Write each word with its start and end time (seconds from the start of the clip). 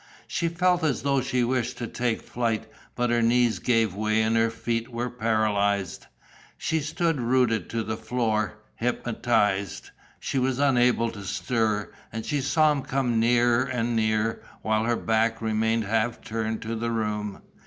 She 0.25 0.47
felt 0.47 0.83
as 0.83 1.03
though 1.03 1.21
she 1.21 1.43
wished 1.43 1.77
to 1.77 1.85
take 1.85 2.23
flight, 2.23 2.67
but 2.95 3.11
her 3.11 3.21
knees 3.21 3.59
gave 3.59 3.93
way 3.93 4.23
and 4.23 4.35
her 4.35 4.49
feet 4.49 4.89
were 4.89 5.11
paralysed. 5.11 6.07
She 6.57 6.79
stood 6.79 7.21
rooted 7.21 7.69
to 7.69 7.83
the 7.83 7.97
floor, 7.97 8.57
hypnotized. 8.77 9.91
She 10.19 10.39
was 10.39 10.57
unable 10.57 11.11
to 11.11 11.23
stir. 11.23 11.91
And 12.11 12.25
she 12.25 12.41
saw 12.41 12.71
him 12.71 12.81
come 12.81 13.19
nearer 13.19 13.61
and 13.63 13.95
nearer, 13.95 14.41
while 14.63 14.85
her 14.85 14.95
back 14.95 15.39
remained 15.39 15.83
half 15.83 16.19
turned 16.21 16.63
to 16.63 16.75
the 16.75 16.89
room. 16.89 17.43